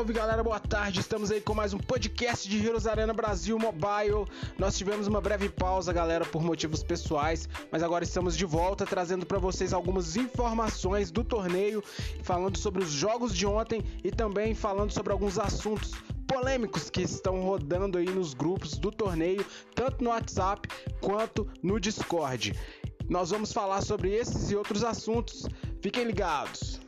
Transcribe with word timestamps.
salve 0.00 0.14
galera, 0.14 0.42
boa 0.42 0.58
tarde. 0.58 0.98
Estamos 0.98 1.30
aí 1.30 1.42
com 1.42 1.52
mais 1.52 1.74
um 1.74 1.78
podcast 1.78 2.48
de 2.48 2.66
Heroes 2.66 2.86
Arena 2.86 3.12
Brasil 3.12 3.58
Mobile. 3.58 4.24
Nós 4.58 4.78
tivemos 4.78 5.06
uma 5.06 5.20
breve 5.20 5.50
pausa, 5.50 5.92
galera, 5.92 6.24
por 6.24 6.42
motivos 6.42 6.82
pessoais, 6.82 7.46
mas 7.70 7.82
agora 7.82 8.02
estamos 8.02 8.34
de 8.34 8.46
volta 8.46 8.86
trazendo 8.86 9.26
para 9.26 9.38
vocês 9.38 9.74
algumas 9.74 10.16
informações 10.16 11.10
do 11.10 11.22
torneio, 11.22 11.84
falando 12.22 12.56
sobre 12.56 12.82
os 12.82 12.90
jogos 12.90 13.36
de 13.36 13.44
ontem 13.44 13.84
e 14.02 14.10
também 14.10 14.54
falando 14.54 14.90
sobre 14.90 15.12
alguns 15.12 15.38
assuntos 15.38 15.92
polêmicos 16.26 16.88
que 16.88 17.02
estão 17.02 17.42
rodando 17.42 17.98
aí 17.98 18.06
nos 18.06 18.32
grupos 18.32 18.78
do 18.78 18.90
torneio, 18.90 19.44
tanto 19.74 20.02
no 20.02 20.08
WhatsApp 20.08 20.66
quanto 21.02 21.46
no 21.62 21.78
Discord. 21.78 22.58
Nós 23.06 23.28
vamos 23.28 23.52
falar 23.52 23.82
sobre 23.82 24.14
esses 24.14 24.50
e 24.50 24.56
outros 24.56 24.82
assuntos. 24.82 25.46
Fiquem 25.82 26.04
ligados. 26.04 26.80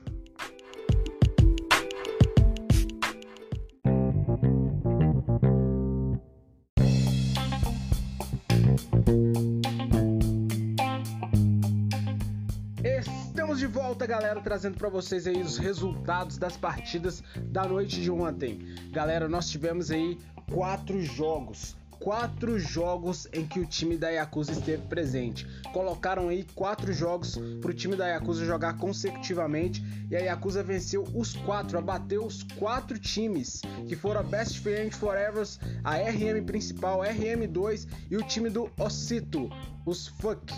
Volta, 13.72 14.06
galera, 14.06 14.38
trazendo 14.42 14.76
para 14.76 14.90
vocês 14.90 15.26
aí 15.26 15.40
os 15.40 15.56
resultados 15.56 16.36
das 16.36 16.58
partidas 16.58 17.24
da 17.44 17.64
noite 17.64 18.02
de 18.02 18.10
ontem. 18.10 18.58
Galera, 18.92 19.26
nós 19.30 19.48
tivemos 19.48 19.90
aí 19.90 20.18
quatro 20.52 21.00
jogos 21.00 21.74
quatro 21.98 22.58
jogos 22.58 23.28
em 23.32 23.46
que 23.46 23.60
o 23.60 23.66
time 23.66 23.96
da 23.96 24.10
Yakuza 24.10 24.50
esteve 24.50 24.82
presente. 24.88 25.46
Colocaram 25.72 26.28
aí 26.28 26.44
quatro 26.52 26.92
jogos 26.92 27.38
para 27.60 27.70
o 27.70 27.74
time 27.74 27.94
da 27.94 28.08
Yakuza 28.08 28.44
jogar 28.44 28.76
consecutivamente 28.76 29.80
e 30.10 30.16
a 30.16 30.18
Yakuza 30.18 30.64
venceu 30.64 31.04
os 31.14 31.36
quatro, 31.36 31.78
abateu 31.78 32.26
os 32.26 32.42
quatro 32.42 32.98
times 32.98 33.62
que 33.86 33.94
foram 33.94 34.18
a 34.18 34.24
Best 34.24 34.58
Friend 34.58 34.92
Forever, 34.92 35.46
a 35.84 35.94
RM 35.94 36.44
principal, 36.44 37.02
RM2 37.02 37.86
e 38.10 38.16
o 38.16 38.22
time 38.24 38.50
do 38.50 38.68
Ocito, 38.76 39.48
os 39.86 40.08
Fuck. 40.08 40.52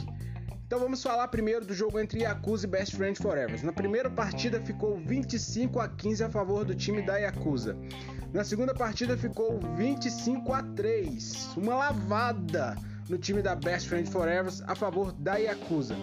Então 0.75 0.83
vamos 0.83 1.05
falar 1.05 1.29
primeiro 1.29 1.65
do 1.65 1.73
jogo 1.73 2.01
entre 2.01 2.23
Yakuza 2.23 2.67
e 2.67 2.69
Best 2.69 2.97
Friend 2.97 3.17
Forever. 3.17 3.65
Na 3.65 3.73
primeira 3.73 4.11
partida 4.11 4.61
ficou 4.61 4.97
25 4.97 5.79
a 5.79 5.89
15 5.89 6.25
a 6.25 6.29
favor 6.29 6.65
do 6.65 6.75
time 6.75 7.01
da 7.01 7.17
Yakuza. 7.17 7.77
Na 8.33 8.43
segunda 8.43 8.75
partida 8.75 9.17
ficou 9.17 9.61
25 9.77 10.53
a 10.53 10.65
3, 10.65 11.51
uma 11.57 11.77
lavada 11.77 12.77
no 13.09 13.17
time 13.17 13.41
da 13.41 13.55
Best 13.55 13.89
Friend 13.89 14.11
Forever 14.11 14.53
a 14.67 14.75
favor 14.75 15.13
da 15.13 15.37
Yakuza. 15.37 15.95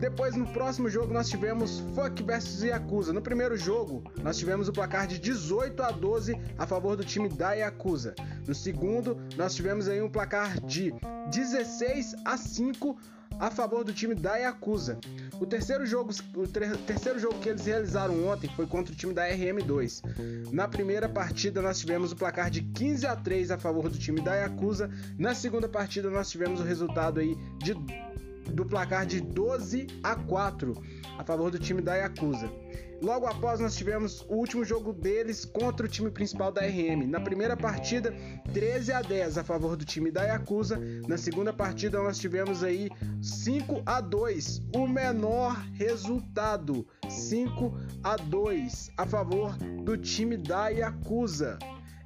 Depois, 0.00 0.34
no 0.34 0.48
próximo 0.48 0.90
jogo, 0.90 1.14
nós 1.14 1.28
tivemos 1.28 1.78
Fuck 1.94 2.24
vs 2.24 2.64
Yakuza. 2.64 3.12
No 3.12 3.22
primeiro 3.22 3.56
jogo, 3.56 4.02
nós 4.20 4.36
tivemos 4.36 4.66
o 4.66 4.72
placar 4.72 5.06
de 5.06 5.16
18 5.16 5.80
a 5.80 5.92
12 5.92 6.36
a 6.58 6.66
favor 6.66 6.96
do 6.96 7.04
time 7.04 7.28
da 7.28 7.52
Yakuza. 7.52 8.16
No 8.48 8.54
segundo, 8.54 9.16
nós 9.36 9.54
tivemos 9.54 9.86
aí 9.86 10.02
um 10.02 10.10
placar 10.10 10.60
de 10.60 10.92
16 11.30 12.16
a 12.24 12.36
5 12.36 12.98
a 13.38 13.50
favor 13.50 13.84
do 13.84 13.92
time 13.92 14.14
da 14.14 14.36
Yakuza. 14.36 14.98
O 15.38 15.46
terceiro 15.46 15.84
jogo, 15.86 16.10
o 16.34 16.46
terceiro 16.46 17.18
jogo 17.18 17.38
que 17.38 17.48
eles 17.48 17.66
realizaram 17.66 18.26
ontem 18.26 18.48
foi 18.54 18.66
contra 18.66 18.92
o 18.92 18.96
time 18.96 19.12
da 19.12 19.28
RM2. 19.28 20.50
Na 20.52 20.66
primeira 20.66 21.08
partida 21.08 21.60
nós 21.60 21.78
tivemos 21.78 22.12
o 22.12 22.16
placar 22.16 22.50
de 22.50 22.62
15 22.62 23.06
a 23.06 23.16
3 23.16 23.50
a 23.50 23.58
favor 23.58 23.88
do 23.88 23.98
time 23.98 24.20
da 24.20 24.34
Yakuza. 24.34 24.90
Na 25.18 25.34
segunda 25.34 25.68
partida 25.68 26.10
nós 26.10 26.30
tivemos 26.30 26.60
o 26.60 26.64
resultado 26.64 27.20
aí 27.20 27.36
de, 27.58 27.74
do 28.50 28.64
placar 28.64 29.04
de 29.04 29.20
12 29.20 29.86
a 30.02 30.14
4 30.16 30.74
a 31.18 31.24
favor 31.24 31.50
do 31.50 31.58
time 31.58 31.82
da 31.82 31.94
Yakuza. 31.96 32.50
Logo 33.02 33.26
após, 33.26 33.60
nós 33.60 33.76
tivemos 33.76 34.22
o 34.22 34.34
último 34.34 34.64
jogo 34.64 34.92
deles 34.92 35.44
contra 35.44 35.86
o 35.86 35.88
time 35.88 36.10
principal 36.10 36.50
da 36.50 36.62
RM. 36.62 37.06
Na 37.06 37.20
primeira 37.20 37.56
partida, 37.56 38.14
13 38.52 38.92
a 38.92 39.02
10 39.02 39.38
a 39.38 39.44
favor 39.44 39.76
do 39.76 39.84
time 39.84 40.10
da 40.10 40.24
Yakuza. 40.24 40.80
Na 41.06 41.18
segunda 41.18 41.52
partida, 41.52 42.02
nós 42.02 42.18
tivemos 42.18 42.64
aí 42.64 42.90
5 43.20 43.82
a 43.84 44.00
2, 44.00 44.62
o 44.74 44.86
menor 44.86 45.56
resultado, 45.74 46.86
5 47.08 47.74
a 48.02 48.16
2 48.16 48.90
a 48.96 49.06
favor 49.06 49.56
do 49.84 49.96
time 49.96 50.36
da 50.36 50.68
Yakuza. 50.68 51.58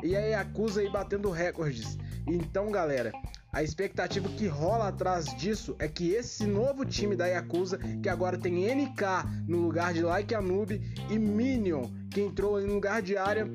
E 0.03 0.17
a 0.17 0.21
Yakuza 0.21 0.81
aí 0.81 0.91
batendo 0.91 1.31
recordes. 1.31 1.99
Então, 2.27 2.71
galera, 2.71 3.13
a 3.53 3.63
expectativa 3.63 4.29
que 4.29 4.47
rola 4.47 4.89
atrás 4.89 5.35
disso 5.37 5.75
é 5.79 5.89
que 5.89 6.11
esse 6.11 6.47
novo 6.47 6.85
time 6.85 7.17
da 7.17 7.27
Yakuza, 7.27 7.79
que 8.03 8.09
agora 8.09 8.39
tem 8.39 8.73
NK 8.75 9.03
no 9.49 9.59
lugar 9.59 9.93
de 9.93 10.03
Like 10.03 10.35
a 10.35 10.41
Noob 10.41 10.81
e 11.11 11.19
Minion, 11.19 11.91
que 12.11 12.21
entrou 12.21 12.61
no 12.61 12.75
lugar 12.75 13.03
de 13.03 13.17
área, 13.17 13.51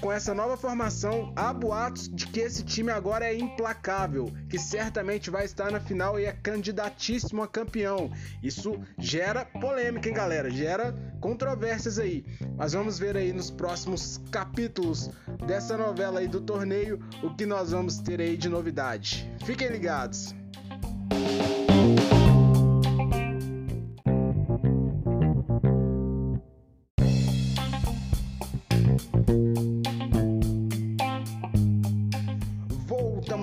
com 0.00 0.10
essa 0.10 0.34
nova 0.34 0.56
formação, 0.56 1.32
há 1.36 1.52
boatos 1.52 2.08
de 2.08 2.26
que 2.26 2.40
esse 2.40 2.64
time 2.64 2.90
agora 2.90 3.26
é 3.26 3.36
implacável, 3.36 4.32
que 4.48 4.58
certamente 4.58 5.30
vai 5.30 5.44
estar 5.44 5.70
na 5.70 5.80
final 5.80 6.18
e 6.18 6.24
é 6.24 6.32
candidatíssimo 6.32 7.42
a 7.42 7.48
campeão. 7.48 8.10
Isso 8.42 8.80
gera 8.98 9.44
polêmica, 9.44 10.08
hein, 10.08 10.14
galera? 10.14 10.50
Gera 10.50 10.94
controvérsias 11.20 11.98
aí. 11.98 12.24
Mas 12.56 12.72
vamos 12.72 12.98
ver 12.98 13.16
aí 13.16 13.32
nos 13.32 13.50
próximos 13.50 14.20
capítulos 14.30 15.10
dessa 15.46 15.76
novela 15.76 16.20
aí 16.20 16.28
do 16.28 16.40
torneio 16.40 16.98
o 17.22 17.34
que 17.34 17.44
nós 17.44 17.72
vamos 17.72 17.98
ter 17.98 18.20
aí 18.20 18.36
de 18.36 18.48
novidade. 18.48 19.30
Fiquem 19.44 19.68
ligados. 19.68 20.34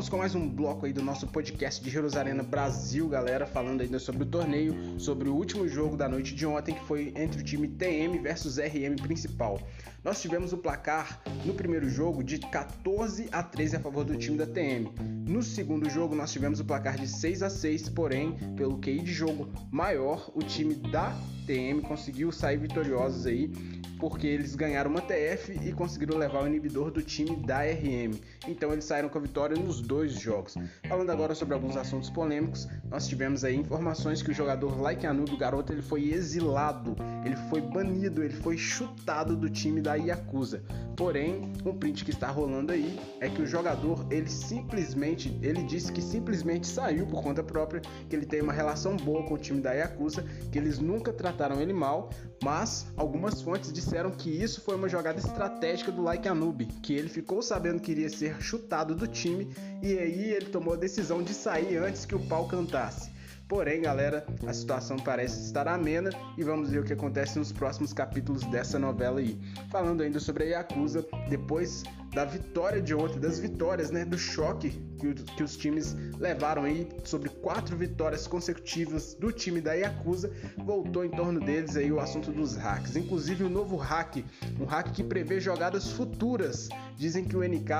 Voltamos 0.06 0.10
com 0.10 0.18
mais 0.18 0.36
um 0.36 0.48
bloco 0.48 0.86
aí 0.86 0.94
do 0.94 1.02
nosso 1.02 1.26
podcast 1.26 1.84
de 1.84 2.18
Arena 2.18 2.44
Brasil, 2.44 3.08
galera, 3.08 3.46
falando 3.48 3.82
ainda 3.82 3.98
sobre 3.98 4.22
o 4.22 4.26
torneio, 4.26 5.00
sobre 5.00 5.30
o 5.30 5.34
último 5.34 5.68
jogo 5.68 5.98
da 5.98 6.08
noite 6.08 6.36
de 6.36 6.46
ontem, 6.46 6.76
que 6.76 6.84
foi 6.86 7.12
entre 7.16 7.42
o 7.42 7.44
time 7.44 7.68
TM 7.68 8.20
versus 8.20 8.58
RM 8.58 8.98
principal. 9.02 9.60
Nós 10.04 10.22
tivemos 10.22 10.54
o 10.54 10.58
placar 10.58 11.22
no 11.44 11.56
primeiro 11.56 11.90
jogo 11.90 12.24
de 12.24 12.38
14 12.38 13.30
a 13.32 13.42
13 13.42 13.78
a 13.78 13.80
favor 13.80 14.04
do 14.04 14.16
time 14.16 14.38
da 14.38 14.46
TM. 14.46 14.92
No 15.28 15.42
segundo 15.42 15.90
jogo, 15.90 16.14
nós 16.14 16.32
tivemos 16.32 16.60
o 16.60 16.66
placar 16.66 16.98
de 16.98 17.08
6 17.08 17.42
a 17.42 17.50
6, 17.50 17.90
porém, 17.90 18.38
pelo 18.56 18.78
QI 18.78 19.00
de 19.00 19.12
jogo 19.12 19.50
maior, 19.72 20.30
o 20.36 20.44
time 20.44 20.76
da 20.76 21.18
TM 21.48 21.82
conseguiu 21.82 22.32
sair 22.32 22.58
vitoriosos 22.58 23.26
aí 23.26 23.52
porque 24.00 24.28
eles 24.28 24.56
ganharam 24.56 24.92
uma 24.92 25.02
TF 25.02 25.58
e 25.64 25.72
conseguiram 25.72 26.18
levar 26.18 26.44
o 26.44 26.48
inibidor 26.48 26.92
do 26.92 27.02
time 27.02 27.36
da 27.36 27.62
RM. 27.64 28.20
Então 28.48 28.72
eles 28.72 28.86
saíram 28.86 29.10
com 29.10 29.18
a 29.18 29.22
vitória 29.22 29.58
nos 29.58 29.82
dois 29.82 29.94
jogos. 30.03 30.56
Falando 30.88 31.09
agora 31.09 31.33
sobre 31.33 31.53
alguns 31.53 31.78
assuntos 31.78 32.09
polêmicos, 32.09 32.67
nós 32.89 33.07
tivemos 33.07 33.44
aí 33.44 33.56
informações 33.56 34.22
que 34.22 34.31
o 34.31 34.33
jogador 34.33 34.79
Like 34.79 35.06
Anu 35.06 35.25
do 35.25 35.38
garoto 35.38 35.72
ele 35.72 35.81
foi 35.81 36.11
exilado, 36.11 36.95
ele 37.23 37.35
foi 37.50 37.61
banido, 37.61 38.23
ele 38.23 38.33
foi 38.33 38.57
chutado 38.57 39.35
do 39.35 39.50
time 39.50 39.81
da 39.81 39.95
Yakuza. 39.95 40.63
Porém, 40.95 41.51
um 41.66 41.73
print 41.73 42.06
que 42.06 42.11
está 42.11 42.29
rolando 42.29 42.72
aí 42.72 43.00
é 43.19 43.29
que 43.29 43.41
o 43.41 43.47
jogador 43.47 44.06
ele 44.09 44.29
simplesmente, 44.29 45.38
ele 45.41 45.63
disse 45.63 45.91
que 45.91 46.01
simplesmente 46.01 46.67
saiu 46.67 47.06
por 47.06 47.22
conta 47.22 47.44
própria, 47.44 47.81
que 48.09 48.16
ele 48.16 48.25
tem 48.25 48.41
uma 48.41 48.53
relação 48.53 48.95
boa 48.95 49.23
com 49.23 49.33
o 49.33 49.38
time 49.38 49.62
da 49.62 49.73
Yakuza, 49.73 50.23
que 50.51 50.57
eles 50.57 50.79
nunca 50.79 51.12
trataram 51.12 51.62
ele 51.62 51.73
mal, 51.73 52.09
mas 52.44 52.88
algumas 52.95 53.41
fontes 53.41 53.73
disseram 53.73 54.12
que 54.12 54.29
isso 54.29 54.62
foi 54.62 54.75
uma 54.75 54.88
jogada 54.88 55.19
estratégica 55.19 55.91
do 55.91 56.01
Like 56.01 56.27
Anub, 56.27 56.66
que 56.81 56.94
ele 56.94 57.09
ficou 57.09 57.41
sabendo 57.41 57.81
que 57.81 57.91
iria 57.91 58.09
ser 58.09 58.41
chutado 58.41 58.95
do 58.95 59.07
time 59.07 59.50
e 59.85 60.00
aí 60.00 60.31
ele 60.31 60.47
tomou 60.47 60.73
a 60.73 60.78
decisão 60.78 61.22
de 61.22 61.31
sair 61.31 61.78
antes 61.78 62.07
que 62.07 62.16
o 62.16 62.19
pau 62.28 62.47
cantasse. 62.47 63.12
Porém, 63.47 63.84
galera, 63.84 64.25
a 64.47 64.51
situação 64.51 64.97
parece 64.97 65.40
estar 65.46 65.68
amena 65.68 66.09
e 66.35 66.44
vamos 66.44 66.72
ver 66.72 66.80
o 66.80 66.83
que 66.83 66.94
acontece 66.94 67.38
nos 67.38 67.51
próximos 67.51 67.94
capítulos 67.94 68.44
dessa 68.45 68.80
novela 68.80 69.19
aí. 69.19 69.39
Falando 69.69 70.01
ainda 70.01 70.19
sobre 70.19 70.45
a 70.45 70.48
Yakuza, 70.48 71.06
depois 71.30 71.83
da 72.15 72.25
vitória 72.25 72.81
de 72.81 72.95
ontem, 72.95 73.19
das 73.19 73.38
vitórias, 73.38 73.92
né, 73.92 74.04
do 74.04 74.18
choque 74.18 74.74
que, 75.13 75.24
que, 75.24 75.44
os 75.44 75.56
times 75.56 75.96
levaram 76.18 76.63
aí 76.63 76.88
sobre 77.04 77.30
quatro 77.30 77.75
vitórias 77.78 78.28
consecutivas 78.28 79.13
do 79.13 79.31
time 79.31 79.62
da 79.62 79.74
Yakuza, 79.74 80.31
voltou 80.57 81.06
em 81.06 81.10
torno 81.10 81.40
deles 81.40 81.75
aí 81.75 81.92
o 81.92 82.00
assunto 82.00 82.31
dos 82.31 82.56
hacks, 82.56 82.96
inclusive 82.96 83.44
o 83.44 83.50
novo 83.50 83.75
hack, 83.75 84.24
um 84.60 84.66
hack 84.66 84.92
que 84.92 85.04
prevê 85.04 85.40
jogadas 85.40 85.92
futuras. 85.92 86.69
Dizem 86.98 87.25
que 87.25 87.36
o 87.36 87.44
NK 87.44 87.72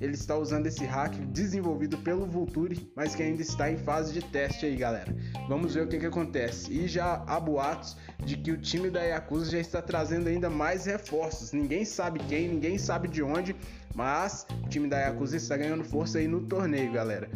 ele 0.00 0.14
está 0.14 0.36
usando 0.36 0.66
esse 0.66 0.84
hack 0.84 1.14
desenvolvido 1.32 1.96
pelo 1.98 2.26
Vulture, 2.26 2.90
mas 2.94 3.14
que 3.14 3.22
ainda 3.22 3.42
está 3.42 3.70
em 3.70 3.76
fase 3.76 4.12
de 4.12 4.22
teste 4.22 4.66
aí, 4.66 4.76
galera. 4.76 5.14
Vamos 5.48 5.74
ver 5.74 5.84
o 5.84 5.86
que, 5.86 5.98
que 5.98 6.06
acontece. 6.06 6.72
E 6.72 6.88
já 6.88 7.22
há 7.26 7.38
boatos 7.38 7.96
de 8.24 8.36
que 8.36 8.50
o 8.50 8.56
time 8.56 8.90
da 8.90 9.02
Yakuza 9.02 9.52
já 9.52 9.58
está 9.58 9.80
trazendo 9.80 10.28
ainda 10.28 10.50
mais 10.50 10.86
reforços. 10.86 11.52
Ninguém 11.52 11.84
sabe 11.84 12.18
quem, 12.20 12.48
ninguém 12.48 12.78
sabe 12.78 13.08
de 13.08 13.22
onde, 13.22 13.54
mas 13.94 14.46
o 14.64 14.68
time 14.68 14.88
da 14.88 14.98
Yakuza 14.98 15.36
está 15.36 15.56
ganhando 15.56 15.84
força 15.84 16.18
aí 16.18 16.26
no 16.26 16.40
torneio, 16.42 16.92
galera. 16.92 17.30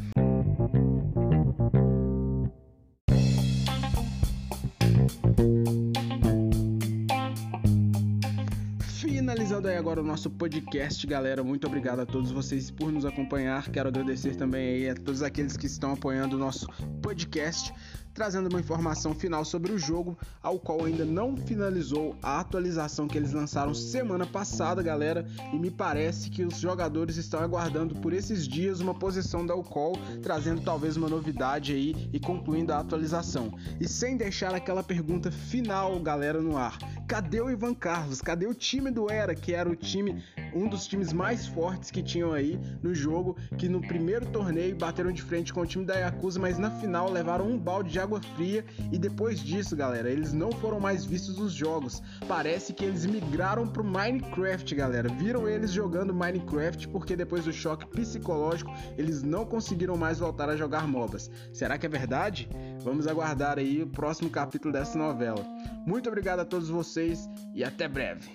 Finalizando 9.00 9.68
aí 9.68 9.76
agora 9.76 10.00
o 10.00 10.04
nosso 10.04 10.28
podcast, 10.30 11.06
galera. 11.06 11.44
Muito 11.44 11.66
obrigado 11.66 12.00
a 12.00 12.06
todos 12.06 12.32
vocês 12.32 12.70
por 12.70 12.90
nos 12.90 13.04
acompanhar. 13.04 13.70
Quero 13.70 13.88
agradecer 13.88 14.34
também 14.34 14.68
aí 14.68 14.90
a 14.90 14.94
todos 14.94 15.22
aqueles 15.22 15.56
que 15.56 15.66
estão 15.66 15.92
apoiando 15.92 16.36
o 16.36 16.38
nosso 16.38 16.66
podcast 17.00 17.72
trazendo 18.18 18.48
uma 18.48 18.58
informação 18.58 19.14
final 19.14 19.44
sobre 19.44 19.70
o 19.70 19.78
jogo, 19.78 20.18
ao 20.42 20.58
qual 20.58 20.84
ainda 20.84 21.04
não 21.04 21.36
finalizou 21.36 22.16
a 22.20 22.40
atualização 22.40 23.06
que 23.06 23.16
eles 23.16 23.32
lançaram 23.32 23.72
semana 23.72 24.26
passada, 24.26 24.82
galera, 24.82 25.24
e 25.52 25.56
me 25.56 25.70
parece 25.70 26.28
que 26.28 26.42
os 26.42 26.58
jogadores 26.58 27.16
estão 27.16 27.38
aguardando 27.38 27.94
por 27.94 28.12
esses 28.12 28.48
dias 28.48 28.80
uma 28.80 28.92
posição 28.92 29.46
da 29.46 29.54
UCOL, 29.54 29.96
trazendo 30.20 30.62
talvez 30.62 30.96
uma 30.96 31.08
novidade 31.08 31.72
aí 31.72 32.10
e 32.12 32.18
concluindo 32.18 32.72
a 32.72 32.80
atualização. 32.80 33.56
E 33.78 33.86
sem 33.86 34.16
deixar 34.16 34.52
aquela 34.52 34.82
pergunta 34.82 35.30
final, 35.30 35.96
galera, 36.00 36.42
no 36.42 36.56
ar. 36.56 36.76
Cadê 37.06 37.40
o 37.40 37.48
Ivan 37.48 37.72
Carlos? 37.72 38.20
Cadê 38.20 38.48
o 38.48 38.52
time 38.52 38.90
do 38.90 39.08
Era, 39.08 39.32
que 39.32 39.54
era 39.54 39.70
o 39.70 39.76
time, 39.76 40.24
um 40.52 40.68
dos 40.68 40.88
times 40.88 41.12
mais 41.12 41.46
fortes 41.46 41.92
que 41.92 42.02
tinham 42.02 42.32
aí 42.32 42.58
no 42.82 42.92
jogo, 42.92 43.36
que 43.56 43.68
no 43.68 43.80
primeiro 43.80 44.26
torneio 44.26 44.74
bateram 44.74 45.12
de 45.12 45.22
frente 45.22 45.52
com 45.52 45.60
o 45.60 45.66
time 45.66 45.84
da 45.84 45.94
Yakuza, 45.94 46.40
mas 46.40 46.58
na 46.58 46.72
final 46.72 47.08
levaram 47.08 47.48
um 47.48 47.56
balde 47.56 47.92
de 47.92 48.07
água 48.08 48.20
fria 48.34 48.64
e 48.90 48.98
depois 48.98 49.38
disso, 49.38 49.76
galera, 49.76 50.10
eles 50.10 50.32
não 50.32 50.50
foram 50.50 50.80
mais 50.80 51.04
vistos 51.04 51.36
nos 51.36 51.52
jogos. 51.52 52.02
Parece 52.26 52.72
que 52.72 52.84
eles 52.84 53.04
migraram 53.04 53.66
pro 53.66 53.84
Minecraft, 53.84 54.74
galera. 54.74 55.08
Viram 55.10 55.46
eles 55.46 55.70
jogando 55.70 56.14
Minecraft 56.14 56.88
porque 56.88 57.14
depois 57.14 57.44
do 57.44 57.52
choque 57.52 57.86
psicológico 57.86 58.72
eles 58.96 59.22
não 59.22 59.44
conseguiram 59.44 59.96
mais 59.96 60.18
voltar 60.18 60.48
a 60.48 60.56
jogar 60.56 60.88
MOBAs. 60.88 61.30
Será 61.52 61.76
que 61.76 61.84
é 61.84 61.88
verdade? 61.88 62.48
Vamos 62.82 63.06
aguardar 63.06 63.58
aí 63.58 63.82
o 63.82 63.86
próximo 63.86 64.30
capítulo 64.30 64.72
dessa 64.72 64.96
novela. 64.98 65.44
Muito 65.86 66.08
obrigado 66.08 66.40
a 66.40 66.44
todos 66.44 66.70
vocês 66.70 67.28
e 67.54 67.62
até 67.62 67.86
breve. 67.86 68.30